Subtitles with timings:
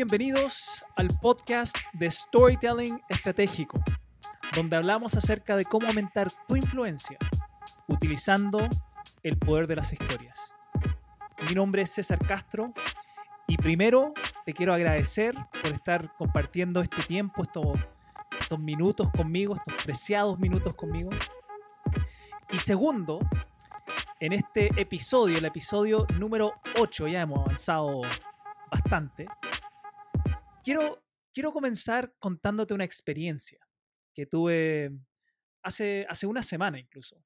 [0.00, 3.84] bienvenidos al podcast de Storytelling Estratégico,
[4.56, 7.18] donde hablamos acerca de cómo aumentar tu influencia
[7.86, 8.66] utilizando
[9.22, 10.54] el poder de las historias.
[11.46, 12.72] Mi nombre es César Castro
[13.46, 14.14] y primero
[14.46, 17.78] te quiero agradecer por estar compartiendo este tiempo, estos,
[18.40, 21.10] estos minutos conmigo, estos preciados minutos conmigo.
[22.50, 23.20] Y segundo,
[24.18, 28.00] en este episodio, el episodio número 8, ya hemos avanzado
[28.70, 29.26] bastante,
[30.64, 33.66] quiero, quiero comenzar contándote una experiencia
[34.14, 34.92] que tuve
[35.62, 37.22] hace, hace una semana incluso.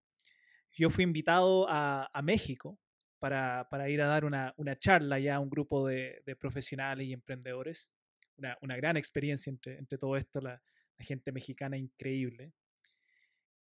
[0.72, 2.78] Yo fui invitado a, a México
[3.18, 7.06] para, para, ir a dar una, una, charla ya a un grupo de, de profesionales
[7.06, 7.92] y emprendedores.
[8.36, 10.60] Una, una, gran experiencia entre, entre todo esto, la,
[10.98, 12.52] la gente mexicana increíble.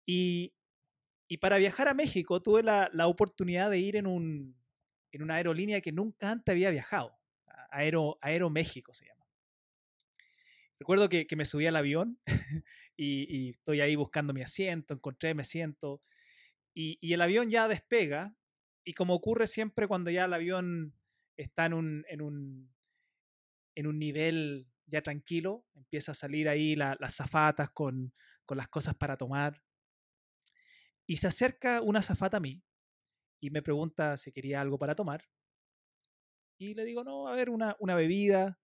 [0.07, 0.55] Y,
[1.29, 4.57] y, para viajar a México tuve la, la oportunidad de ir en, un,
[5.13, 7.17] en una aerolínea que nunca antes había viajado.
[7.71, 9.20] Aero, Aeroméxico se llama.
[10.81, 12.19] Recuerdo que, que me subí al avión
[12.97, 16.03] y, estoy ahí buscando mi asiento, encontré mi asiento
[16.75, 18.35] y, y, el avión ya despega
[18.85, 20.95] y como ocurre siempre cuando ya el avión
[21.37, 22.75] está en un, en un,
[23.77, 28.13] en un nivel ya tranquilo, empieza a salir ahí la, las zafatas con,
[28.45, 29.63] con las cosas para tomar
[31.07, 32.63] y se acerca una zafata a mí
[33.41, 35.29] y me pregunta si quería algo para tomar
[36.61, 38.61] y le digo, no, a ver, una, una bebida.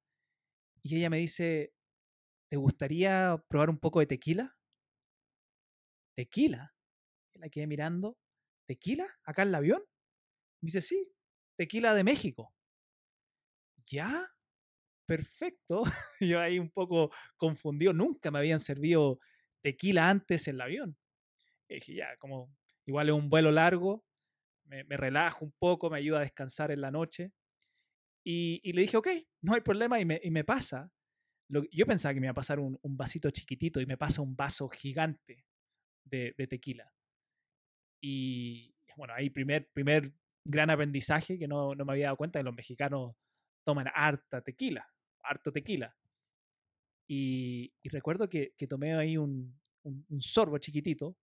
[0.82, 1.72] Y ella me dice,
[2.48, 4.56] ¿te gustaría probar un poco de tequila?
[6.16, 6.74] ¿Tequila?
[7.34, 8.16] La quedé mirando.
[8.66, 9.06] ¿Tequila?
[9.24, 9.82] ¿Acá en el avión?
[10.60, 11.12] Dice, sí,
[11.56, 12.54] tequila de México.
[13.86, 14.28] ¿Ya?
[15.06, 15.82] Perfecto.
[16.20, 17.92] Yo ahí un poco confundido.
[17.92, 19.20] Nunca me habían servido
[19.62, 20.98] tequila antes en el avión.
[21.68, 24.04] Y dije, ya, como igual es un vuelo largo,
[24.64, 27.32] me, me, relajo un poco, me ayuda a descansar en la noche.
[28.24, 29.08] Y, le dije, ok,
[29.42, 30.90] no hay problema, y me pasa
[31.48, 34.68] yo pensaba que me iba a pasar un, vasito chiquitito y me pasa un vaso
[34.68, 35.44] gigante
[36.04, 36.92] de, tequila.
[38.00, 40.12] Y bueno, ahí primer, primer
[40.44, 43.14] gran aprendizaje que no, no me había dado cuenta que los mexicanos
[43.64, 44.88] toman harta tequila,
[45.22, 45.96] harto tequila.
[47.08, 51.16] Y, recuerdo que, que, tomé ahí un, un, un, sorbo chiquitito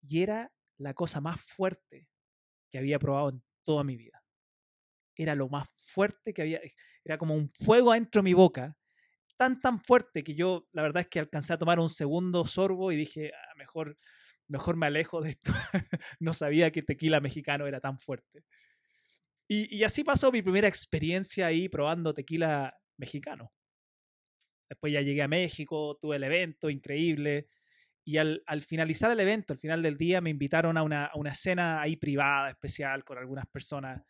[0.00, 2.08] y era la cosa más fuerte
[2.70, 4.22] que había probado en toda mi vida.
[5.14, 6.60] Era lo más fuerte que había,
[7.04, 8.76] era como un fuego adentro de mi boca
[9.36, 12.92] tan, tan fuerte que yo, la verdad es que alcancé a tomar un segundo sorbo
[12.92, 13.98] y dije, ah, mejor,
[14.48, 15.52] mejor me alejo de esto.
[16.20, 18.44] no sabía que tequila mexicano era tan fuerte.
[19.48, 23.52] Y, y, así pasó mi primera experiencia ahí probando tequila mexicano.
[24.68, 27.48] Después ya llegué a México, tuve el evento increíble.
[28.06, 31.16] Y al, al finalizar el evento, al final del día, me invitaron a una, a
[31.16, 34.02] una cena ahí privada, especial, con algunas personas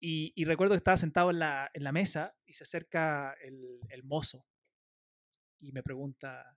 [0.00, 4.02] y, recuerdo que estaba sentado en la, en la mesa y se acerca el, el,
[4.02, 4.46] mozo
[5.60, 6.56] y me pregunta,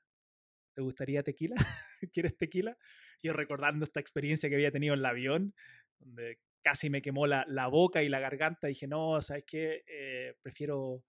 [0.74, 1.56] ¿te gustaría tequila?
[2.14, 2.78] ¿Quieres tequila?
[3.22, 5.54] Yo recordando esta experiencia que había tenido en el avión,
[6.00, 9.84] donde casi me quemó la, la boca y la garganta, dije, no, ¿sabes qué?
[9.88, 11.04] Eh, prefiero,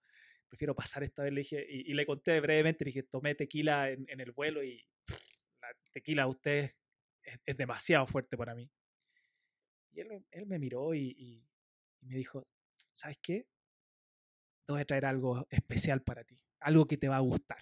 [0.49, 1.31] prefiero pasar esta vez.
[1.31, 4.85] Le dije, y, le conté brevemente, le dije, tomé tequila en, el vuelo y
[5.61, 6.75] la tequila usted
[7.23, 8.69] es, es, demasiado fuerte para mí.
[9.93, 11.45] Y él, él me miró y
[12.05, 12.47] y me dijo,
[12.91, 13.47] ¿sabes qué?
[14.65, 17.61] Te voy a traer algo especial para ti, algo que te va a gustar.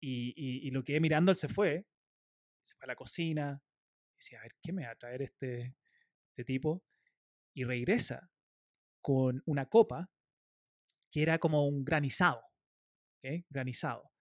[0.00, 1.84] Y, y, lo quedé mirando, él se fue,
[2.62, 3.60] se fue a la cocina,
[4.16, 5.76] decía, a ver, ¿qué me va a traer este,
[6.30, 6.84] este tipo?
[7.52, 8.30] Y regresa
[9.02, 10.08] con una copa
[11.10, 12.42] que era como un granizado,
[13.50, 14.12] granizado,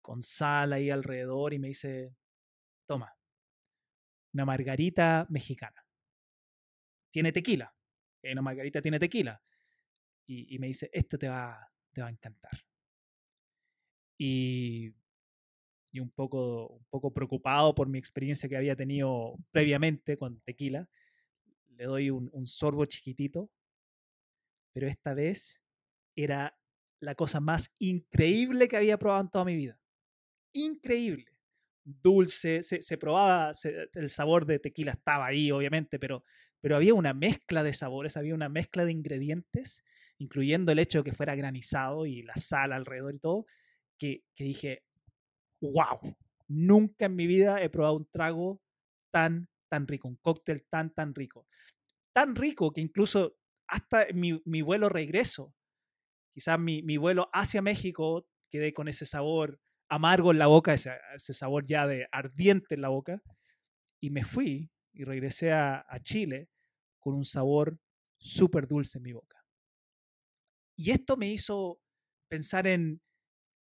[0.00, 2.16] con sal ahí alrededor y me dice,
[2.86, 3.14] toma,
[4.32, 5.87] una margarita mexicana
[7.18, 7.74] tiene tequila.
[8.22, 9.42] Eh, una margarita tiene tequila.
[10.28, 12.52] Y, me dice, esto te va, te va a encantar.
[14.18, 14.92] Y,
[15.90, 20.88] y un, poco, un poco preocupado por mi experiencia que había tenido previamente con tequila,
[21.70, 23.50] le doy un, un sorbo chiquitito,
[24.72, 25.60] pero esta vez
[26.14, 26.56] era
[27.00, 29.80] la cosa más increíble que había probado en toda mi vida.
[30.52, 31.38] Increíble
[32.02, 36.24] dulce, se, se probaba, se, el sabor de tequila estaba ahí, obviamente, pero,
[36.60, 39.84] pero había una mezcla de sabores, había una mezcla de ingredientes,
[40.18, 43.46] incluyendo el hecho de que fuera granizado y la sal alrededor y todo,
[43.98, 44.82] que, que dije,
[45.60, 46.16] wow,
[46.48, 48.60] nunca en mi vida he probado un trago
[49.10, 51.46] tan, tan rico, un cóctel tan, tan rico.
[52.12, 53.36] Tan rico que incluso
[53.68, 55.54] hasta mi, vuelo regreso,
[56.32, 60.92] quizás mi, mi vuelo hacia México, quedé con ese sabor amargo en la boca, ese,
[61.14, 63.22] ese, sabor ya de ardiente en la boca,
[64.00, 66.50] y me fui y regresé a, a Chile
[66.98, 67.78] con un sabor
[68.18, 69.46] súper dulce en mi boca.
[70.76, 71.80] Y esto me hizo
[72.28, 73.00] pensar en,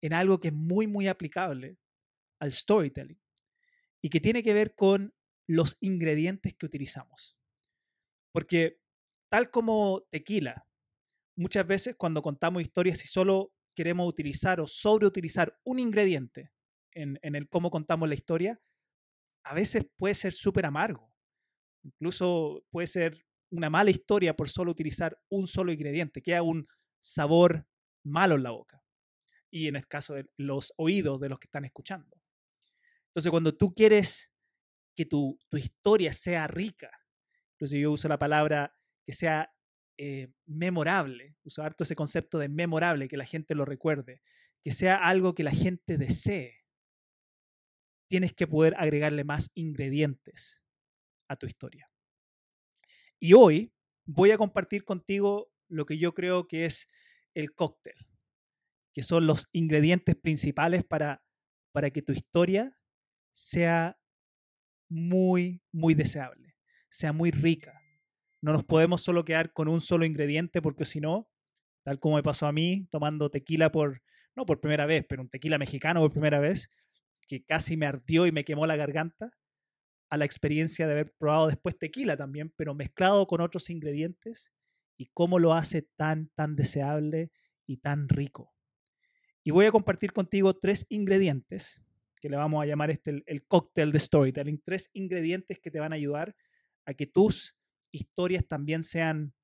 [0.00, 1.77] en algo que es muy, muy aplicable
[2.41, 3.21] al storytelling
[4.03, 5.15] y que tiene que ver con
[5.47, 7.37] los ingredientes que utilizamos.
[8.33, 8.81] Porque
[9.31, 10.67] tal como tequila,
[11.37, 16.50] muchas veces cuando contamos historias y solo queremos utilizar o sobreutilizar un ingrediente
[16.93, 18.59] en, en el cómo contamos la historia,
[19.44, 21.16] a veces puede ser súper amargo.
[21.87, 26.67] Incluso puede ser una mala historia por solo utilizar un solo ingrediente, queda un
[26.99, 27.67] sabor
[28.03, 28.83] malo en la boca.
[29.50, 32.21] Y en el caso de los oídos de los que están escuchando.
[33.09, 34.33] Entonces, cuando tú quieres
[34.97, 36.91] que tu, historia sea rica,
[37.53, 39.55] entonces yo uso la palabra que sea
[39.97, 44.21] eh, memorable, uso harto ese concepto de memorable, que la gente lo recuerde,
[44.62, 46.65] que sea algo que la gente desee,
[48.09, 50.66] tienes que poder agregarle más ingredientes
[51.28, 51.90] a tu historia.
[53.19, 53.73] Y hoy
[54.05, 56.88] voy a compartir contigo lo que yo creo que es
[57.34, 57.94] el cóctel,
[58.94, 61.23] que son los ingredientes principales para,
[61.73, 62.78] para que tu historia
[63.32, 63.99] sea
[64.88, 66.56] muy, muy deseable,
[66.88, 67.81] sea muy rica.
[68.40, 71.28] No nos podemos solo quedar con un solo ingrediente porque si no,
[71.82, 74.02] tal como me pasó a mí, tomando tequila por,
[74.34, 76.70] no por primera vez, pero un tequila mexicano por primera vez,
[77.28, 79.32] que casi me ardió y me quemó la garganta,
[80.08, 84.53] a la experiencia de haber probado después tequila también, pero mezclado con otros ingredientes
[84.97, 87.31] y cómo lo hace tan, tan deseable
[87.67, 88.55] y tan rico.
[89.43, 91.82] Y voy a compartir contigo tres ingredientes,
[92.20, 95.81] que le vamos a llamar este el, el cóctel de storytelling, tres ingredientes que te
[95.81, 96.35] van a ayudar
[96.85, 97.56] a que tus
[97.93, 99.35] historias también sean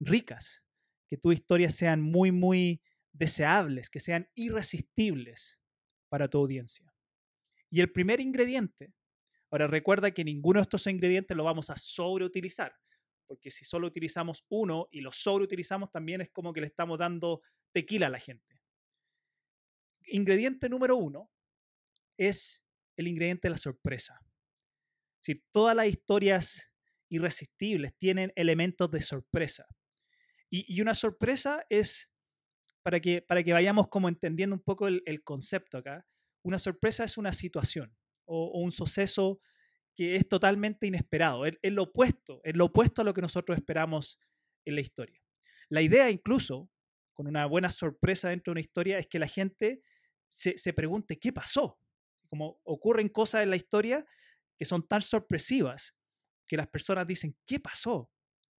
[0.00, 0.64] ricas,
[1.08, 2.80] que tus historias sean muy, muy
[3.12, 5.60] deseables, que sean irresistibles
[6.08, 6.92] para tu audiencia.
[7.70, 8.92] Y el primer ingrediente
[9.52, 12.74] Ahora recuerda que ninguno de estos ingredientes lo vamos a sobreutilizar,
[13.26, 17.42] porque si solo utilizamos uno y lo sobreutilizamos también es como que le estamos dando
[17.70, 18.58] tequila a la gente.
[20.06, 21.30] Ingrediente número uno
[22.16, 22.64] es
[22.96, 24.18] el ingrediente de la sorpresa.
[25.20, 26.72] Si todas las historias
[27.10, 29.66] irresistibles tienen elementos de sorpresa.
[30.48, 32.10] Y, una sorpresa es,
[32.82, 36.06] para que, para que vayamos como entendiendo un poco el, el concepto acá,
[36.42, 37.94] una sorpresa es una situación
[38.32, 39.40] o, un suceso
[39.94, 44.18] que es totalmente inesperado, es, lo opuesto, es lo opuesto a lo que nosotros esperamos
[44.64, 45.20] en la historia.
[45.68, 46.70] La idea incluso,
[47.12, 49.82] con una buena sorpresa dentro de una historia, es que la gente
[50.28, 51.78] se, se pregunte qué pasó.
[52.30, 54.06] Como ocurren cosas en la historia
[54.56, 55.94] que son tan sorpresivas
[56.46, 58.10] que las personas dicen, ¿qué pasó?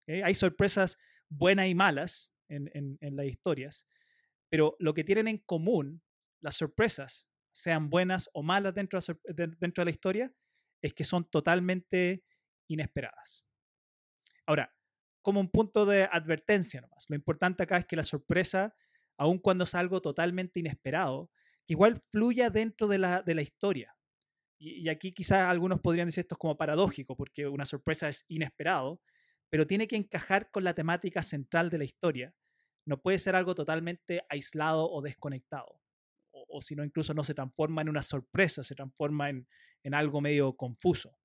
[0.06, 0.24] ¿Eh?
[0.24, 1.00] Hay sorpresas
[1.30, 3.88] buenas y malas en, en, en, las historias,
[4.50, 6.04] pero lo que tienen en común
[6.42, 10.34] las sorpresas sean buenas o malas dentro de, dentro de la historia,
[10.82, 12.24] es que son totalmente
[12.68, 13.46] inesperadas.
[14.46, 14.76] Ahora,
[15.22, 18.76] como un punto de advertencia nomás, lo importante acá es que la sorpresa,
[19.18, 21.32] aun cuando es algo totalmente inesperado,
[21.66, 23.96] que igual fluya dentro de la, de la historia.
[24.60, 28.26] Y, y aquí quizás algunos podrían decir esto es como paradójico, porque una sorpresa es
[28.28, 29.00] inesperado,
[29.50, 32.34] pero tiene que encajar con la temática central de la historia.
[32.86, 35.83] No puede ser algo totalmente aislado o desconectado
[36.54, 39.48] o, si no, incluso no se transforma en una sorpresa, se transforma en,
[39.94, 41.18] algo medio confuso.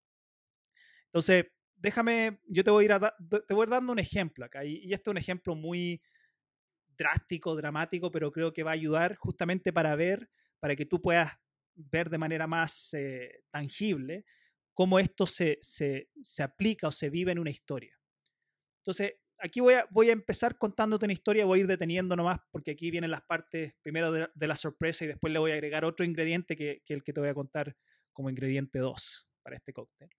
[1.06, 1.46] Entonces,
[1.76, 5.10] déjame, yo te voy a ir, te voy dando un ejemplo acá, y, y este
[5.10, 6.02] es un ejemplo muy
[6.96, 11.32] drástico, dramático, pero creo que va a ayudar justamente para ver, para que tú puedas
[11.78, 14.24] ver de manera más eh, tangible
[14.74, 17.98] cómo esto se, se, se, aplica o se vive en una historia.
[18.80, 22.90] Entonces, aquí voy a, empezar contándote una historia, voy a ir deteniendo nomás porque aquí
[22.90, 26.56] vienen las partes primero de, la sorpresa y después le voy a agregar otro ingrediente
[26.56, 27.76] que, que el que te voy a contar
[28.12, 30.10] como ingrediente 2 para este cóctel.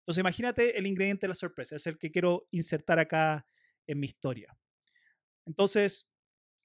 [0.00, 3.46] Entonces imagínate el ingrediente de la sorpresa, es el que quiero insertar acá
[3.86, 4.56] en mi historia.
[5.46, 6.08] Entonces,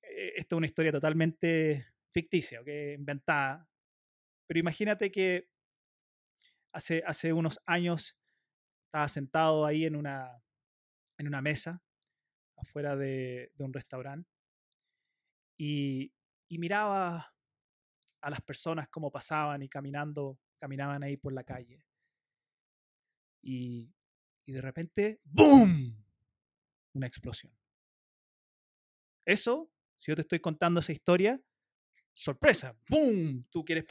[0.01, 2.93] eh, esta es una historia totalmente ficticia, ¿okay?
[2.93, 3.67] inventada,
[4.47, 5.49] pero imagínate que
[6.71, 8.17] hace, hace unos años
[8.85, 10.41] estaba sentado ahí en una,
[11.17, 11.84] en una mesa
[12.65, 14.29] afuera de, un restaurante
[15.57, 16.11] y,
[16.49, 17.33] miraba
[18.21, 21.85] a las personas cómo pasaban y caminando, caminaban ahí por la calle.
[23.41, 23.93] Y,
[24.47, 26.01] de repente, ¡boom!
[26.93, 27.51] Una explosión.
[29.25, 31.41] Eso, si yo te estoy contando esa historia,
[32.13, 33.45] sorpresa, ¡boom!
[33.49, 33.85] Tú, quieres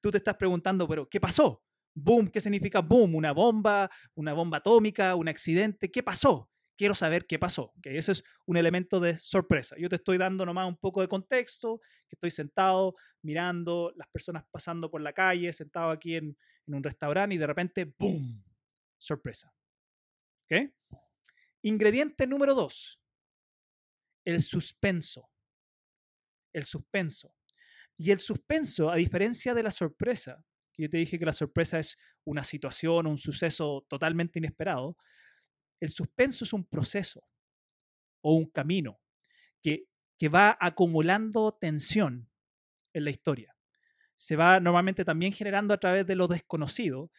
[0.00, 1.62] tú te estás preguntando, pero ¿qué pasó?
[1.94, 3.14] Boom, ¿qué significa boom?
[3.14, 6.50] Una bomba, una bomba atómica, un accidente, ¿qué pasó?
[6.76, 7.72] Quiero saber qué pasó.
[7.82, 9.76] que Ese es un elemento de sorpresa.
[9.78, 14.44] Yo te estoy dando nomás un poco de contexto, que estoy sentado mirando las personas
[14.50, 16.36] pasando por la calle, sentado aquí en,
[16.68, 18.42] un restaurante y de repente, ¡boom!
[18.98, 19.54] Sorpresa.
[20.44, 20.70] ¿Ok?
[21.62, 23.00] Ingrediente número dos,
[24.24, 25.30] el suspenso.
[26.52, 27.34] el suspenso.
[27.98, 31.78] Y el suspenso, a diferencia de la sorpresa, que yo te dije que la sorpresa
[31.78, 34.96] es una situación, un suceso totalmente inesperado,
[35.80, 37.26] el suspenso es un proceso
[38.22, 39.00] o un camino
[39.62, 42.30] que, que va acumulando tensión
[42.92, 43.54] en la historia.
[44.14, 47.10] Se va normalmente también generando a través de lo desconocido,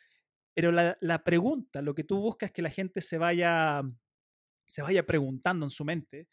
[0.57, 3.83] pero la, pregunta, lo que tú buscas es que la gente se vaya,
[4.65, 6.27] se vaya preguntando en su mente.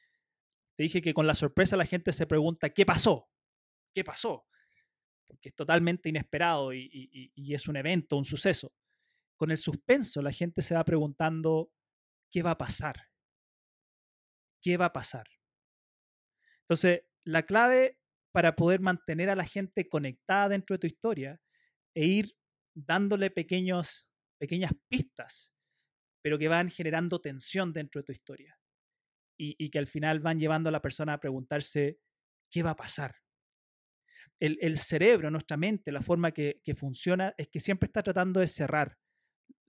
[0.76, 3.28] Te dije que con la sorpresa la gente se pregunta, ¿qué pasó?
[3.92, 4.46] ¿Qué pasó?
[5.26, 8.72] Porque es totalmente inesperado y, y es un evento, un suceso.
[9.36, 11.70] Con el suspenso la gente se va preguntando,
[12.34, 12.96] ¿qué va a pasar?
[14.60, 15.28] ¿Qué va a pasar?
[16.62, 18.00] Entonces, la clave
[18.32, 21.40] para poder mantener a la gente conectada dentro de tu historia
[21.94, 22.36] e ir
[22.74, 25.54] dándole pequeños, pequeñas pistas,
[26.22, 28.58] pero que van generando tensión dentro de tu historia
[29.38, 32.00] y, y, que al final van llevando a la persona a preguntarse,
[32.50, 33.14] ¿qué va a pasar?
[34.40, 38.40] El, el cerebro, nuestra mente, la forma que, que funciona es que siempre está tratando
[38.40, 38.98] de cerrar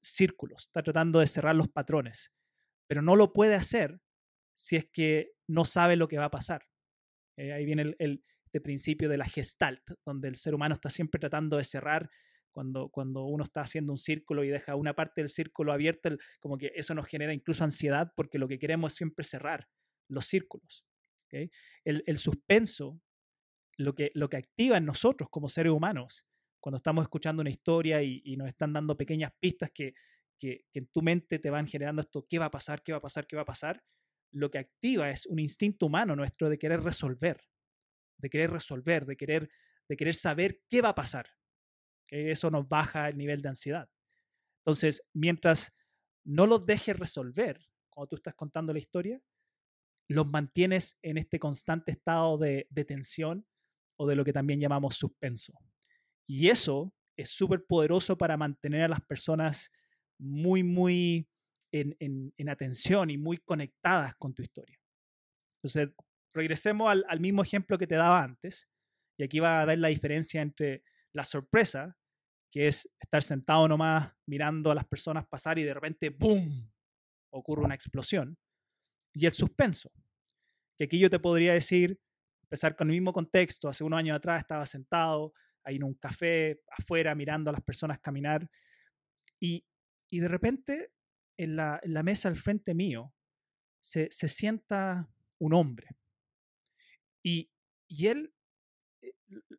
[0.02, 2.35] círculos, está tratando de cerrar los patrones,
[2.88, 4.00] pero no lo puede hacer
[4.54, 6.68] si es que no sabe lo que va a pasar.
[7.38, 8.24] Eh, ahí viene el, el,
[8.56, 12.10] este principio de la gestalt, donde el ser humano está siempre tratando de cerrar
[12.52, 16.58] cuando, cuando uno está haciendo un círculo y deja una parte del círculo abierta, como
[16.58, 19.68] que eso nos genera incluso ansiedad porque lo que queremos es siempre cerrar
[20.08, 20.86] los círculos.
[21.32, 23.02] El, el, suspenso,
[23.76, 26.26] lo que, lo que activa en nosotros como seres humanos,
[26.62, 29.96] cuando estamos escuchando una historia y, y nos están dando pequeñas pistas que,
[30.40, 32.84] que, en tu mente te van generando esto, ¿qué va a pasar?
[32.84, 33.28] ¿Qué va a pasar?
[33.28, 33.84] ¿Qué va a pasar?
[34.32, 37.38] Lo que activa es un instinto humano nuestro de querer resolver
[38.18, 39.50] de querer resolver, de querer,
[39.88, 41.28] de querer saber qué va a pasar.
[42.08, 43.90] que Eso nos baja el nivel de ansiedad.
[44.64, 45.74] Entonces, mientras
[46.24, 49.22] no los dejes resolver cuando tú estás contando la historia,
[50.08, 53.48] los mantienes en este constante estado de, de tensión
[53.98, 55.54] o de lo que también llamamos suspenso.
[56.28, 59.72] Y eso es súper poderoso para mantener a las personas
[60.18, 61.28] muy, muy
[61.72, 64.80] en, en, en, atención y muy conectadas con tu historia.
[65.58, 65.90] Entonces,
[66.34, 68.70] regresemos al, al, mismo ejemplo que te daba antes,
[69.18, 71.98] y aquí va a dar la diferencia entre la sorpresa,
[72.52, 76.72] que es estar sentado nomás mirando a las personas pasar y de repente, ¡boom!,
[77.30, 78.38] ocurre una explosión,
[79.14, 79.92] y el suspenso,
[80.78, 82.00] que aquí yo te podría decir,
[82.44, 86.62] empezar con el mismo contexto, hace unos años atrás estaba sentado ahí en un café
[86.78, 88.50] afuera mirando a las personas caminar,
[89.40, 89.66] y,
[90.10, 90.92] y de repente
[91.38, 93.14] en la, en la, mesa al frente mío
[93.82, 95.10] se, se sienta
[95.40, 95.90] un hombre
[97.24, 97.52] y,
[97.88, 98.34] y él
[99.02, 99.14] eh,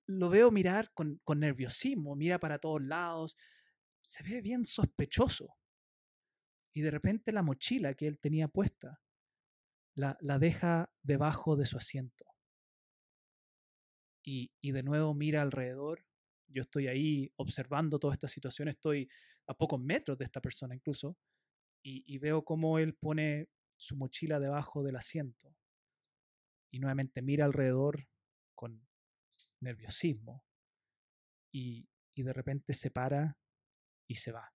[0.07, 3.37] lo veo mirar con, con, nerviosismo, mira para todos lados,
[4.03, 5.57] se ve bien sospechoso.
[6.73, 9.01] Y de repente la mochila que él tenía puesta
[9.95, 12.25] la, la deja debajo de su asiento.
[14.23, 16.07] Y, y de nuevo mira alrededor.
[16.49, 19.09] Yo estoy ahí observando toda esta situación, estoy
[19.47, 21.17] a pocos metros de esta persona incluso,
[21.89, 25.55] y, veo cómo él pone su mochila debajo del asiento
[26.73, 28.09] y nuevamente mira alrededor
[28.57, 28.85] con
[29.61, 30.45] nerviosismo
[31.53, 33.39] y, y de repente se para
[34.09, 34.53] y se va.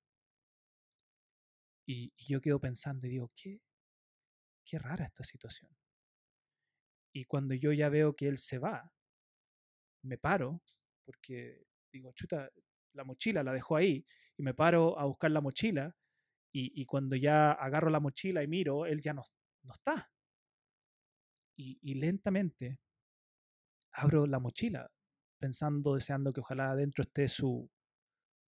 [1.87, 3.61] Y, y, yo quedo pensando y digo, ¿qué,
[4.65, 5.69] qué rara esta situación.
[7.13, 8.91] Y cuando yo ya veo que él se va,
[10.03, 10.61] me paro
[11.05, 12.49] porque digo, chuta,
[12.93, 14.05] la mochila la dejó ahí
[14.41, 15.95] y me paro a buscar la mochila
[16.51, 19.21] y, cuando ya agarro la mochila y miro, él ya no,
[19.61, 20.11] no está
[21.55, 22.79] y, y lentamente
[23.93, 24.91] abro la mochila,
[25.37, 27.69] pensando, deseando que ojalá adentro esté su,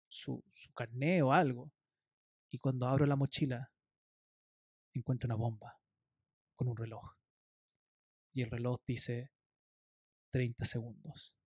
[0.08, 1.72] su, su carné o algo.
[2.50, 3.70] Y cuando abro la mochila,
[4.92, 5.78] encuentro una bomba
[6.56, 7.14] con un reloj.
[8.34, 9.30] Y el reloj dice
[10.32, 11.36] 30 segundos,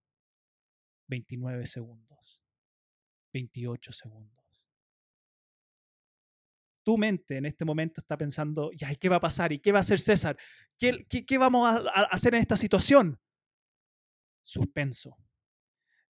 [1.09, 2.43] 29 segundos,
[3.33, 4.41] 28 segundos
[6.83, 9.53] tu mente en este momento está pensando, ya, ¿y qué va a pasar?
[9.53, 10.37] ¿Y qué va a hacer César?
[10.79, 13.21] ¿Qué, qué, vamos a, a, hacer en esta situación?
[14.43, 15.17] Suspenso.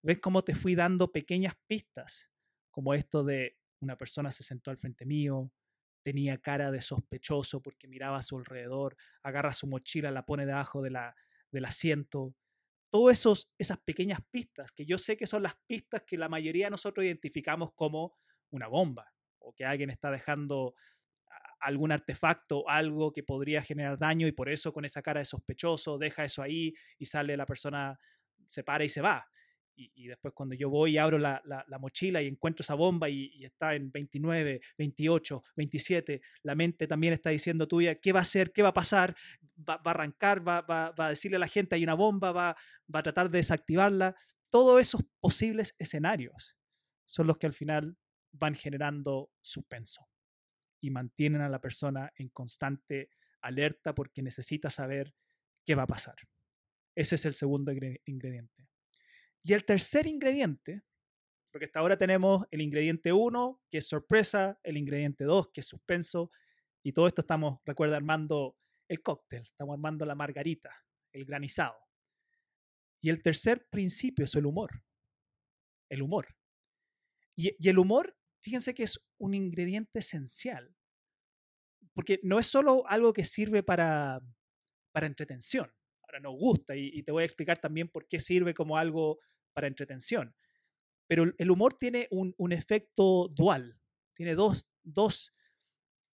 [0.03, 2.31] ¿Ves cómo te fui dando pequeñas pistas?
[2.71, 5.53] Como esto de una persona se sentó al frente mío,
[6.03, 10.83] tenía cara de sospechoso porque miraba a su alrededor, agarra su mochila, la pone debajo
[10.83, 11.17] de la,
[11.51, 12.35] del asiento.
[12.91, 16.71] Todas esas pequeñas pistas, que yo sé que son las pistas que la mayoría de
[16.73, 18.17] nosotros identificamos como
[18.51, 20.75] una bomba, o que alguien está dejando
[21.61, 25.99] algún artefacto, algo que podría generar daño y por eso con esa cara de sospechoso
[25.99, 27.99] deja eso ahí y sale la persona,
[28.47, 29.27] se para y se va.
[29.95, 31.43] Y, después cuando yo voy y abro la,
[31.81, 37.31] mochila y encuentro esa bomba y, está en 29, 28, 27, la mente también está
[37.31, 38.53] diciendo tuya, ¿qué va a hacer?
[38.53, 39.17] ¿Qué va a pasar?
[39.57, 40.47] ¿Va, a arrancar?
[40.47, 42.33] Va, va, a decirle a la gente hay una bomba?
[42.33, 42.57] ¿Va,
[42.95, 44.15] va a tratar de desactivarla?
[44.51, 46.57] Todos esos posibles escenarios
[47.07, 47.97] son los que al final
[48.33, 50.09] van generando suspenso
[50.81, 53.11] y mantienen a la persona en constante
[53.41, 55.15] alerta porque necesita saber
[55.65, 56.17] qué va a pasar.
[56.95, 58.70] Ese es el segundo ingrediente.
[59.43, 60.83] Y el tercer ingrediente,
[61.51, 65.67] porque hasta ahora tenemos el ingrediente 1, que es sorpresa, el ingrediente 2, que es
[65.67, 66.31] suspenso,
[66.83, 68.57] y todo esto estamos, recuerda, armando
[68.89, 70.75] el cóctel, estamos armando la margarita,
[71.13, 71.79] el granizado.
[73.01, 74.83] Y el tercer principio es el humor.
[75.89, 76.37] El humor.
[77.37, 80.77] Y, el humor, fíjense que es un ingrediente esencial,
[81.95, 84.21] porque no es solo algo que sirve para,
[84.93, 85.73] para entretención,
[86.11, 89.21] ahora nos gusta y, te voy a explicar también por qué sirve como algo
[89.53, 90.35] para entretención.
[91.07, 93.81] Pero el humor tiene un, efecto dual,
[94.15, 95.35] tiene dos, dos,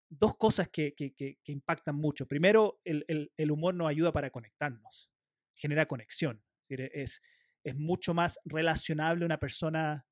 [0.09, 2.27] dos cosas que, que, que, impactan mucho.
[2.27, 5.11] Primero, el, el, el, humor nos ayuda para conectarnos,
[5.53, 6.43] genera conexión.
[6.69, 7.21] Es,
[7.63, 10.05] es mucho más relacionable una persona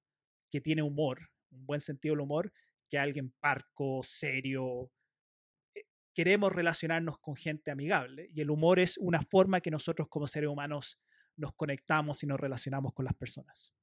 [0.52, 2.54] que tiene humor, un buen sentido del humor,
[2.90, 4.92] que alguien parco, serio.
[6.14, 10.50] Queremos relacionarnos con gente amigable y el humor es una forma que nosotros como seres
[10.50, 11.00] humanos
[11.36, 13.74] nos conectamos y nos relacionamos con las personas.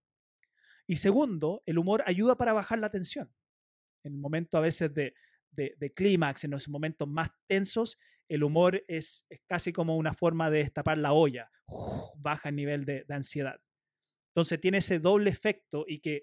[0.87, 3.33] Y segundo, el humor ayuda para bajar la tensión.
[4.05, 5.15] En el momento a veces de,
[5.51, 10.59] de, clímax, en los momentos más tensos, el humor es, casi como una forma de
[10.59, 11.51] destapar la olla,
[12.19, 13.61] baja el nivel de, de ansiedad.
[14.31, 16.23] Entonces tiene ese doble efecto y que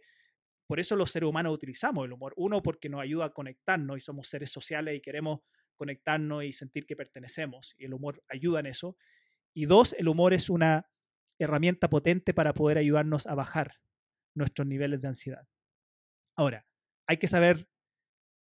[0.67, 2.33] por eso los seres humanos utilizamos el humor.
[2.35, 5.39] Uno, porque nos ayuda a conectarnos y somos seres sociales y queremos
[5.77, 7.75] conectarnos y sentir que pertenecemos.
[7.77, 8.97] Y el humor ayuda en eso.
[9.53, 10.89] Y dos, el humor es una
[11.39, 13.75] herramienta potente para poder ayudarnos a bajar
[14.35, 15.47] nuestros niveles de ansiedad.
[16.35, 16.65] Ahora,
[17.07, 17.67] hay que saber,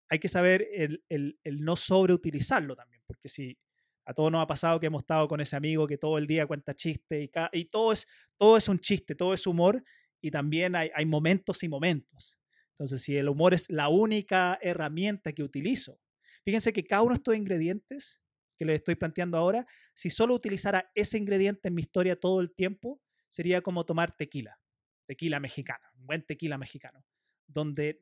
[0.09, 3.57] hay que saber el, el, el no sobreutilizarlo también, porque si
[4.05, 6.47] a todos nos ha pasado que hemos estado con ese amigo que todo el día
[6.47, 8.07] cuenta chistes y, y, todo, es,
[8.37, 9.83] todo es un chiste, todo es humor
[10.21, 12.39] y también hay, hay momentos y momentos.
[12.71, 15.99] Entonces, si el humor es la única herramienta que utilizo,
[16.47, 18.21] fíjense que cada uno de estos ingredientes
[18.57, 22.55] que les estoy planteando ahora, si solo utilizara ese ingrediente en mi historia todo el
[22.55, 24.57] tiempo, sería como tomar tequila,
[25.05, 27.03] tequila mexicano, un buen tequila mexicano,
[27.47, 28.01] donde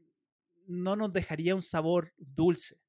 [0.67, 2.79] no nos dejaría un sabor dulce,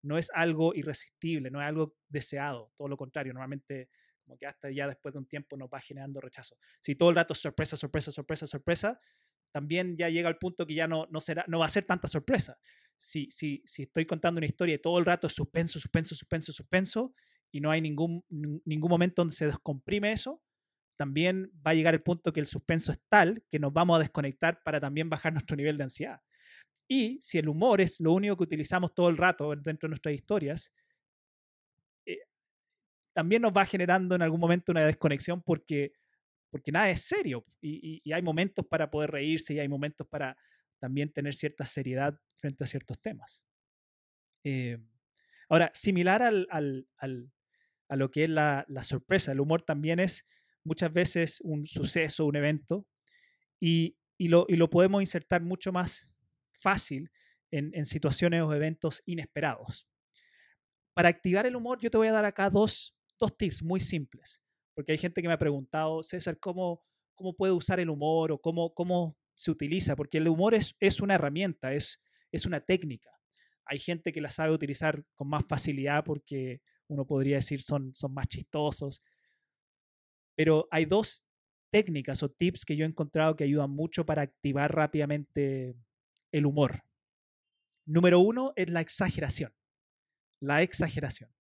[0.00, 3.90] no es algo irresistible, no es algo deseado, todo lo contrario, normalmente
[4.22, 6.56] como que hasta ya después de un tiempo nos va generando rechazo.
[6.80, 8.98] Si todo el rato sorpresa, sorpresa, sorpresa, sorpresa,
[9.52, 12.08] también ya llega al punto que ya no, no, será, no va a ser tanta
[12.08, 12.58] sorpresa,
[12.96, 16.52] si, si, si estoy contando una historia y todo el rato es suspenso, suspenso, suspenso,
[16.52, 17.14] suspenso,
[17.50, 20.42] y no hay ningún, ningún momento donde se descomprime eso,
[20.96, 24.00] también va a llegar el punto que el suspenso es tal que nos vamos a
[24.00, 26.20] desconectar para también bajar nuestro nivel de ansiedad.
[26.88, 30.14] Y si el humor es lo único que utilizamos todo el rato dentro de nuestras
[30.14, 30.72] historias,
[32.06, 32.18] eh,
[33.14, 35.92] también nos va generando en algún momento una desconexión porque,
[36.50, 40.36] porque nada es serio y, y hay momentos para poder reírse y hay momentos para
[40.84, 43.42] también tener cierta seriedad frente a ciertos temas.
[44.44, 44.76] Eh,
[45.48, 47.32] ahora, similar al, al, al,
[47.88, 50.26] a lo que es la, sorpresa, el humor también es
[50.62, 52.86] muchas veces un suceso, un evento,
[53.58, 56.14] y, y, lo, y lo, podemos insertar mucho más
[56.60, 57.10] fácil
[57.50, 59.88] en, en, situaciones o eventos inesperados.
[60.92, 64.42] Para activar el humor, yo te voy a dar acá dos, dos tips muy simples,
[64.74, 68.38] porque hay gente que me ha preguntado, César, ¿cómo, cómo puedo usar el humor o
[68.38, 72.00] cómo, cómo se utiliza, porque el humor es, es una herramienta, es,
[72.32, 73.10] es una técnica.
[73.66, 78.12] Hay gente que la sabe utilizar con más facilidad porque uno podría decir son, son
[78.12, 79.02] más chistosos.
[80.36, 81.24] Pero hay dos
[81.70, 85.74] técnicas o tips que yo he encontrado que ayudan mucho para activar rápidamente
[86.32, 86.84] el humor.
[87.86, 89.52] Número uno es la exageración.
[90.40, 91.34] La exageración.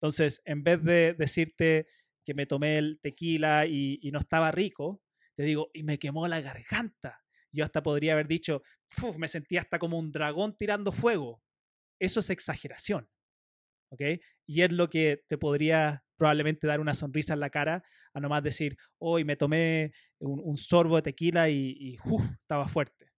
[0.00, 1.88] Entonces, en vez de decirte
[2.24, 5.02] que me tomé el tequila y, y no estaba rico,
[5.38, 7.22] te digo, y me quemó la garganta.
[7.52, 8.60] Yo hasta podría haber dicho,
[9.18, 11.40] me sentía hasta como un dragón tirando fuego.
[12.00, 13.08] Eso es exageración.
[13.92, 14.00] ¿Ok?
[14.48, 18.42] Y es lo que te podría probablemente dar una sonrisa en la cara a nomás
[18.42, 21.96] decir, hoy me tomé un, sorbo de tequila y,
[22.32, 23.12] estaba fuerte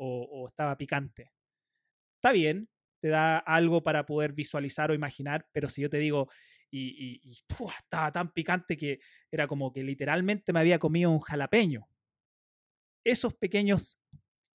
[0.00, 1.30] o, o estaba picante.
[2.16, 2.68] Está bien,
[3.00, 6.28] te da algo para poder visualizar o imaginar, pero si yo te digo,
[6.72, 7.36] y,
[7.78, 11.86] estaba tan picante que era como que literalmente me había comido un jalapeño.
[13.04, 14.00] Esos pequeños,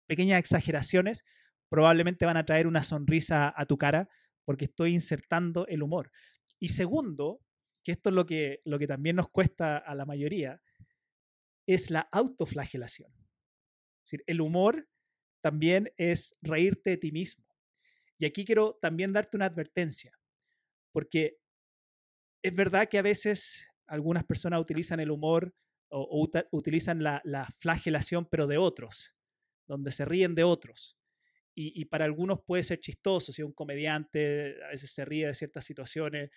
[0.08, 1.26] pequeñas exageraciones
[1.70, 4.10] probablemente van a traer una sonrisa a tu cara
[4.46, 6.12] porque estoy insertando el humor.
[6.60, 7.42] Y segundo,
[7.84, 10.62] que esto es lo que, lo que también nos cuesta a la mayoría,
[11.68, 13.12] es la autoflagelación.
[13.12, 14.90] Es decir, el humor
[15.42, 17.46] también es reírte de ti mismo.
[18.18, 20.18] Y aquí quiero también darte una advertencia,
[20.92, 21.38] porque
[22.44, 25.54] es verdad que a veces algunas personas utilizan el humor
[25.90, 29.16] o, utilizan la, flagelación, pero de otros,
[29.68, 30.98] donde se ríen de otros.
[31.60, 35.66] Y, para algunos puede ser chistoso, si un comediante a veces se ríe de ciertas
[35.66, 36.30] situaciones,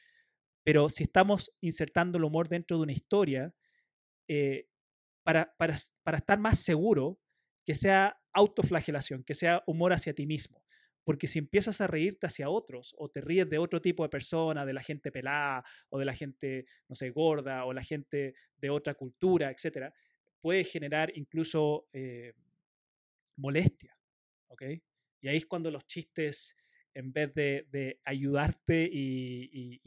[0.65, 3.55] pero si estamos insertando el humor dentro de una historia,
[4.29, 4.67] eh,
[5.23, 7.21] para, para estar más seguro,
[7.67, 10.65] que sea autoflagelación, que sea humor hacia ti mismo.
[11.11, 14.65] Porque si empiezas a reírte hacia otros o te ríes de otro tipo de persona,
[14.65, 18.71] de la gente pelada o de la gente, no sé, gorda o la gente de
[18.71, 19.93] otra cultura, etcétera,
[20.41, 22.33] puede generar incluso eh,
[23.39, 23.99] molestia.
[24.47, 24.63] ¿Ok?
[25.21, 26.57] Y ahí es cuando los chistes,
[26.95, 29.81] en vez de, ayudarte y,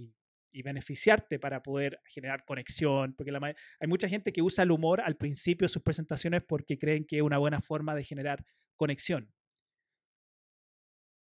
[0.62, 3.32] beneficiarte para poder generar conexión, porque
[3.80, 7.16] hay mucha gente que usa el humor al principio de sus presentaciones porque creen que
[7.16, 8.44] es una buena forma de generar
[8.76, 9.32] conexión.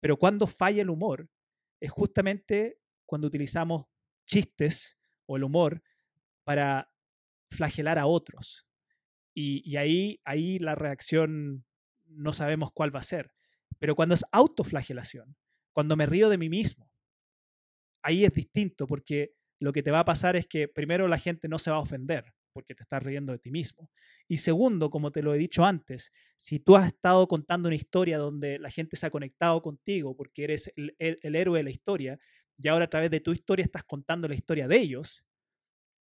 [0.04, 1.30] Pero cuando falla el humor
[1.80, 3.86] es justamente cuando utilizamos
[4.26, 5.82] chistes o el humor
[6.44, 6.92] para
[7.50, 8.66] flagelar a otros.
[9.32, 11.64] Y, ahí, ahí la reacción
[12.04, 13.32] no sabemos cuál va a ser.
[13.78, 15.38] Pero cuando es autoflagelación,
[15.72, 16.92] cuando me río de mí mismo,
[18.02, 21.48] ahí es distinto porque lo que te va a pasar es que primero la gente
[21.48, 23.90] no se va a ofender porque te estás riendo de ti mismo.
[24.28, 28.16] Y segundo, como te lo he dicho antes, si tú has estado contando una historia
[28.16, 30.96] donde la gente se ha conectado contigo porque eres el,
[31.34, 32.18] héroe de la historia,
[32.56, 35.26] y ahora a través de tu historia estás contando la historia de ellos,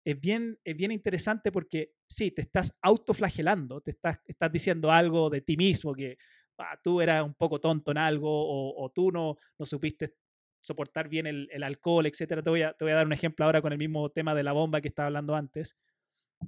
[0.04, 5.30] es bien, es bien interesante porque sí, te estás autoflagelando, te estás, estás diciendo algo
[5.30, 6.18] de ti mismo, que
[6.58, 10.16] ah, tú eras un poco tonto en algo o, tú no, no supiste
[10.62, 12.42] soportar bien el, el alcohol, etc.
[12.44, 14.44] Te voy, a, te voy a dar un ejemplo ahora con el mismo tema de
[14.44, 15.78] la bomba que estaba hablando antes.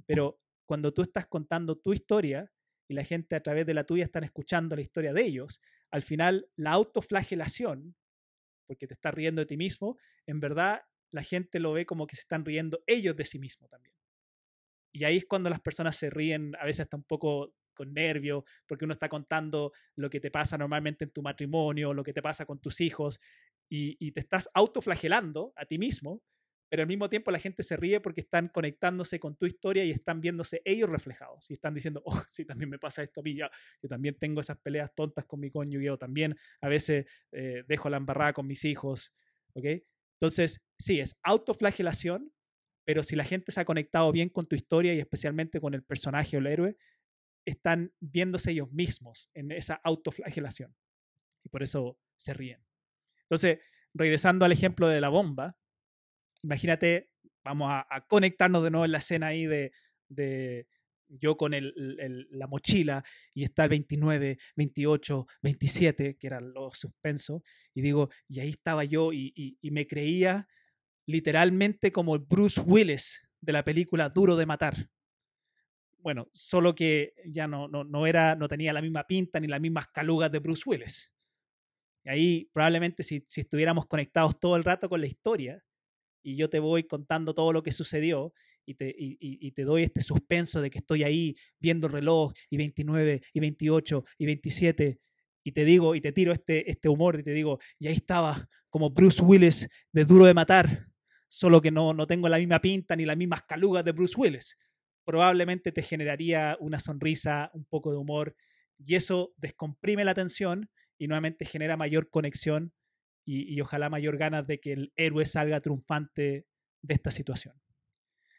[0.06, 2.50] Pero cuando tú estás contando tu historia
[2.88, 6.02] y la gente a través de la tuya están escuchando la historia de ellos, al
[6.02, 7.94] final la autoflagelación,
[8.66, 12.16] porque te estás riendo de ti mismo, en verdad la gente lo ve como que
[12.16, 13.94] se están riendo ellos de sí mismos también.
[14.94, 18.44] Y ahí es cuando las personas se ríen, a veces hasta un poco con nervios,
[18.66, 22.22] porque uno está contando lo que te pasa normalmente en tu matrimonio, lo que te
[22.22, 23.18] pasa con tus hijos,
[23.70, 26.22] y, y te estás autoflagelando a ti mismo
[26.72, 29.90] pero al mismo tiempo la gente se ríe porque están conectándose con tu historia y
[29.90, 33.36] están viéndose ellos reflejados y están diciendo, oh, sí, también me pasa esto a mí,
[33.36, 33.46] yo
[33.90, 37.98] también tengo esas peleas tontas con mi cónyuge o también a veces eh, dejo la
[37.98, 39.14] embarrada con mis hijos,
[39.52, 39.66] ¿ok?
[40.14, 42.32] Entonces, sí, es autoflagelación,
[42.86, 45.84] pero si la gente se ha conectado bien con tu historia y especialmente con el
[45.84, 46.78] personaje o el héroe,
[47.44, 50.74] están viéndose ellos mismos en esa autoflagelación
[51.44, 52.64] y por eso se ríen.
[53.24, 53.58] Entonces,
[53.92, 55.58] regresando al ejemplo de la bomba,
[56.42, 57.10] imagínate,
[57.44, 59.72] vamos a, conectarnos de nuevo en la escena ahí de,
[61.08, 67.42] yo con la mochila y está el 29, 28, 27, que eran los suspensos,
[67.74, 70.48] y digo, y ahí estaba yo y, me creía
[71.06, 74.88] literalmente como el Bruce Willis de la película Duro de Matar.
[75.98, 79.88] Bueno, solo que ya no, no, era, no tenía la misma pinta ni las mismas
[79.88, 81.14] calugas de Bruce Willis.
[82.04, 85.62] Y ahí probablemente si, si estuviéramos conectados todo el rato con la historia,
[86.22, 88.32] y yo te voy contando todo lo que sucedió
[88.64, 92.56] y te, y, te doy este suspenso de que estoy ahí viendo el reloj y
[92.56, 95.00] 29 y 28 y 27
[95.44, 98.48] y te digo y te tiro este, este humor y te digo, y ahí estaba
[98.70, 100.86] como Bruce Willis de Duro de Matar,
[101.28, 104.56] solo que no, no tengo la misma pinta ni las mismas calugas de Bruce Willis.
[105.04, 108.36] Probablemente te generaría una sonrisa, un poco de humor
[108.78, 112.72] y eso descomprime la tensión y nuevamente genera mayor conexión
[113.24, 116.46] y, ojalá mayor ganas de que el héroe salga triunfante
[116.82, 117.60] de esta situación.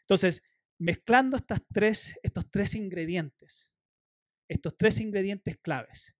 [0.00, 0.42] Entonces,
[0.78, 3.72] mezclando estas tres, estos tres ingredientes,
[4.48, 6.14] estos tres ingredientes claves,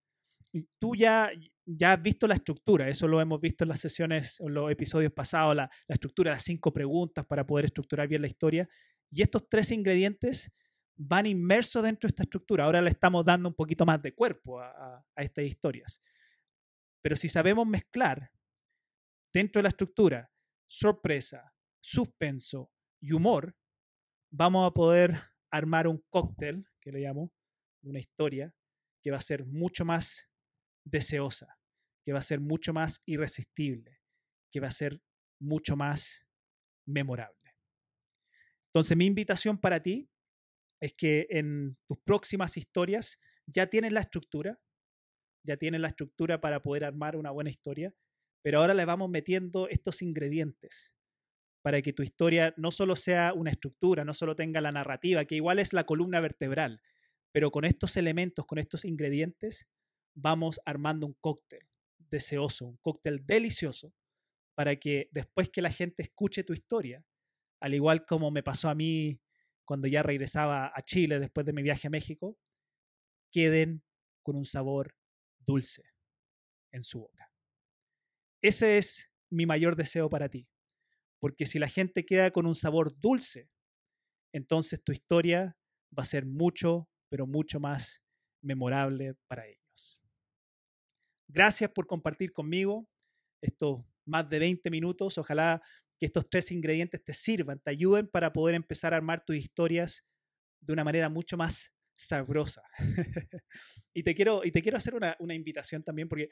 [0.79, 1.31] tú ya,
[1.66, 5.12] ya has visto la estructura, eso lo hemos visto en las sesiones, en los episodios
[5.12, 8.68] pasados, la, la estructura, las cinco preguntas para poder estructurar bien la historia,
[9.11, 10.50] y estos tres ingredientes
[10.96, 12.64] van inmersos dentro de esta estructura.
[12.64, 16.00] Ahora le estamos dando un poquito más de cuerpo a estas historias.
[17.03, 18.31] Pero si sabemos mezclar
[19.34, 20.30] dentro de la estructura,
[20.66, 22.70] sorpresa, suspenso
[23.02, 23.56] y humor,
[24.30, 25.16] vamos a poder
[25.50, 27.32] armar un cóctel, que le llamo,
[27.82, 28.54] una historia,
[29.02, 30.30] que va a ser mucho más
[30.84, 31.58] deseosa,
[32.04, 34.00] que va a ser mucho más irresistible,
[34.52, 35.02] que va a ser
[35.40, 36.24] mucho más
[36.86, 37.56] memorable.
[38.68, 40.08] Entonces, mi invitación para ti
[40.80, 44.60] es que en tus próximas historias ya tienes la estructura,
[45.44, 47.94] ya tienes la estructura para poder armar una buena historia,
[48.44, 50.94] pero ahora le vamos metiendo estos ingredientes
[51.62, 55.37] para que tu historia no solo sea una estructura, no solo tenga la narrativa, que
[55.37, 56.83] igual es la columna vertebral,
[57.33, 59.66] pero con estos elementos, con estos ingredientes,
[60.14, 63.94] vamos armando un cóctel deseoso, un cóctel delicioso,
[64.54, 67.02] para que después que la gente escuche tu historia,
[67.61, 69.18] al igual como me pasó a mí
[69.64, 72.38] cuando ya regresaba a Chile después de mi viaje a México,
[73.33, 73.83] queden
[74.22, 74.94] con un sabor
[75.38, 75.83] dulce
[76.72, 77.33] en su boca.
[78.44, 80.46] Ese es mi mayor deseo para ti,
[81.18, 83.48] porque si la gente queda con un sabor dulce,
[84.35, 85.57] entonces tu historia
[85.98, 88.04] va a ser mucho, pero mucho más
[88.42, 90.02] memorable para ellos.
[91.26, 92.87] Gracias por compartir conmigo
[93.40, 95.16] estos más de 20 minutos.
[95.16, 95.62] Ojalá
[95.98, 100.04] que estos tres ingredientes te sirvan, te ayuden para poder empezar a armar tus historias
[100.61, 102.62] de una manera mucho más sabrosa.
[103.94, 106.28] y, te quiero, y te quiero hacer una, una invitación también, porque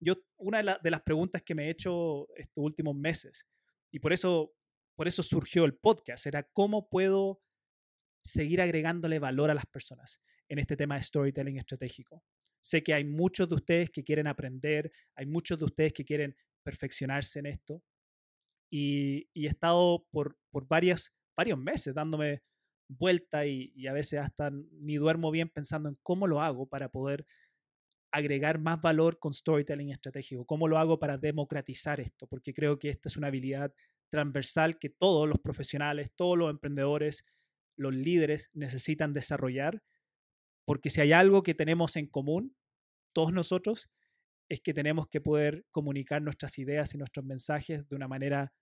[0.00, 3.46] yo, una de, las preguntas que me he hecho estos últimos meses,
[3.90, 4.54] y por eso,
[4.94, 7.42] por eso surgió el podcast, era cómo puedo
[8.24, 12.24] seguir agregándole valor a las personas en este tema de storytelling estratégico.
[12.60, 16.36] Sé que hay muchos de ustedes que quieren aprender, hay muchos de ustedes que quieren
[16.62, 17.82] perfeccionarse en esto,
[18.70, 22.42] y, he estado por, por varios, varios meses dándome
[22.88, 26.88] vuelta y, y, a veces hasta ni duermo bien pensando en cómo lo hago para
[26.88, 27.26] poder
[28.16, 32.88] agregar más valor con storytelling estratégico, cómo lo hago para democratizar esto, porque creo que
[32.88, 33.74] esta es una habilidad
[34.10, 37.24] transversal que todos los profesionales, todos los emprendedores,
[37.76, 39.82] los líderes necesitan desarrollar,
[40.64, 42.56] porque si hay algo que tenemos en común,
[43.12, 43.90] todos nosotros,
[44.48, 48.54] es que tenemos que poder comunicar nuestras ideas y nuestros mensajes de una manera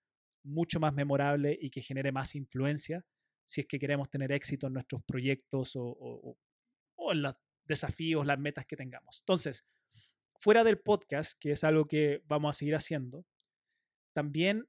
[0.43, 3.05] mucho más memorable y que genere más influencia
[3.45, 6.37] si es que queremos tener éxito en nuestros proyectos o, o,
[6.97, 7.35] o en los
[7.65, 9.19] desafíos, las metas que tengamos.
[9.21, 9.65] Entonces,
[10.37, 13.25] fuera del podcast, que es algo que vamos a seguir haciendo,
[14.13, 14.67] también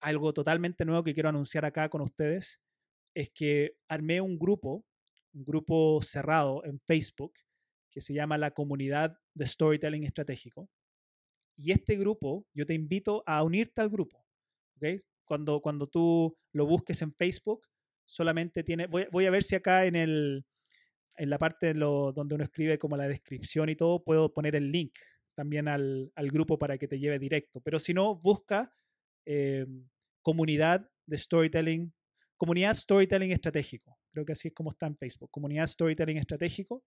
[0.00, 2.60] algo totalmente nuevo que quiero anunciar acá con ustedes
[3.14, 4.84] es que armé un grupo,
[5.32, 7.32] un grupo cerrado en Facebook
[7.90, 10.68] que se llama la comunidad de storytelling estratégico.
[11.56, 14.26] Y este grupo, yo te invito a unirte al grupo.
[14.76, 15.00] ¿okay?
[15.24, 17.66] Cuando, cuando tú lo busques en Facebook,
[18.04, 20.44] solamente tiene, voy, voy a ver si acá en, el,
[21.16, 24.70] en la parte lo, donde uno escribe como la descripción y todo, puedo poner el
[24.70, 24.94] link
[25.34, 27.60] también al, grupo para que te lleve directo.
[27.60, 28.72] Pero si no, busca
[29.26, 29.66] eh,
[30.22, 31.92] comunidad de storytelling,
[32.36, 33.98] comunidad storytelling estratégico.
[34.12, 35.30] Creo que así es como está en Facebook.
[35.30, 36.84] Comunidad storytelling estratégico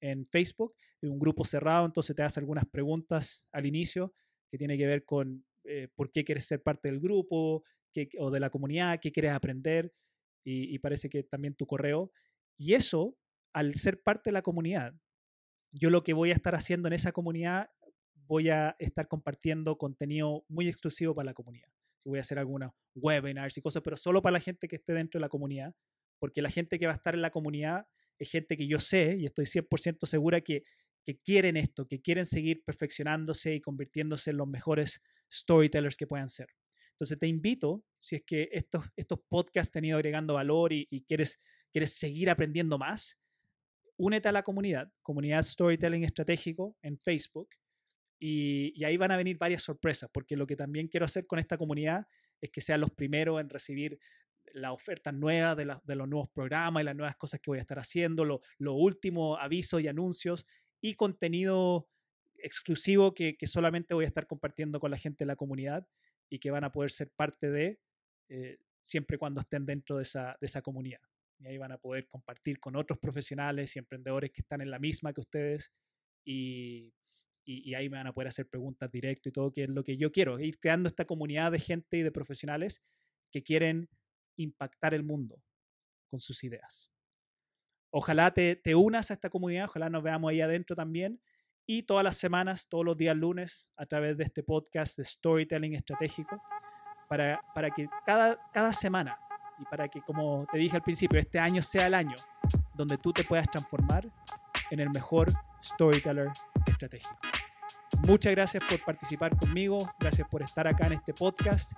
[0.00, 4.14] en Facebook, es un grupo cerrado, entonces te hace algunas preguntas al inicio
[4.48, 7.64] que tiene que ver con eh, por qué quieres ser parte del grupo
[8.18, 9.92] o de la comunidad, qué quieres aprender
[10.44, 12.10] y parece que también tu correo.
[12.56, 13.18] Y eso,
[13.52, 14.94] al ser parte de la comunidad,
[15.72, 17.70] yo lo que voy a estar haciendo en esa comunidad,
[18.26, 21.68] voy a estar compartiendo contenido muy exclusivo para la comunidad.
[22.04, 25.18] Voy a hacer algunos webinars y cosas, pero solo para la gente que esté dentro
[25.18, 25.74] de la comunidad,
[26.18, 27.86] porque la gente que va a estar en la comunidad
[28.18, 30.64] es gente que yo sé y estoy 100% segura que,
[31.04, 36.28] que quieren esto, que quieren seguir perfeccionándose y convirtiéndose en los mejores storytellers que puedan
[36.28, 36.48] ser.
[36.92, 40.88] Entonces te invito, si es que estos, estos podcasts te han ido agregando valor y,
[40.90, 43.20] y quieres, quieres seguir aprendiendo más,
[43.98, 47.50] únete a la comunidad, comunidad Storytelling Estratégico en Facebook,
[48.20, 51.38] y, y, ahí van a venir varias sorpresas, porque lo que también quiero hacer con
[51.38, 52.08] esta comunidad
[52.40, 54.00] es que sean los primeros en recibir
[54.54, 57.62] la oferta nueva de, la, los nuevos programas y las nuevas cosas que voy a
[57.62, 60.46] estar haciendo, lo, lo último, avisos y anuncios
[60.80, 61.88] y contenido
[62.38, 65.86] exclusivo que, solamente voy a estar compartiendo con la gente de la comunidad
[66.30, 67.80] y que van a poder ser parte de
[68.28, 71.00] eh, siempre cuando estén dentro de esa, de esa comunidad.
[71.38, 74.78] Y ahí van a poder compartir con otros profesionales y emprendedores que están en la
[74.78, 75.72] misma que ustedes
[76.24, 76.92] y,
[77.44, 79.96] y, ahí me van a poder hacer preguntas directo y todo, que es lo que
[79.96, 82.82] yo quiero, ir creando esta comunidad de gente y de profesionales
[83.32, 83.88] que quieren
[84.36, 85.42] impactar el mundo
[86.10, 86.90] con sus ideas.
[87.90, 91.22] Ojalá te, te, unas a esta comunidad, ojalá nos veamos ahí adentro también.
[91.66, 95.74] Y todas las semanas, todos los días lunes, a través de este podcast de Storytelling
[95.74, 96.42] Estratégico,
[97.08, 99.18] para, para que cada, cada semana
[99.58, 102.16] y para que, como te dije al principio, este año sea el año
[102.74, 104.08] donde tú te puedas transformar
[104.70, 106.30] en el mejor storyteller
[106.66, 107.16] estratégico.
[108.06, 111.72] Muchas gracias por participar conmigo, gracias por estar acá en este podcast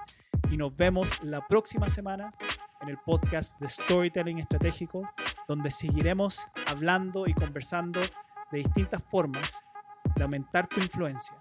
[0.50, 2.34] y nos vemos la próxima semana
[2.80, 5.08] en el podcast de Storytelling Estratégico,
[5.48, 8.00] donde seguiremos hablando y conversando
[8.50, 9.64] de distintas formas
[10.16, 11.36] de aumentar tu influencia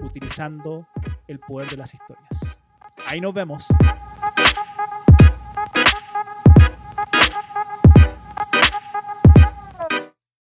[0.00, 0.86] utilizando
[1.26, 2.58] el poder de las historias.
[3.06, 3.66] Ahí nos vemos.